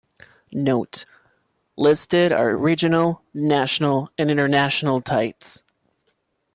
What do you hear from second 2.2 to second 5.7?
are Regional, National and International tites.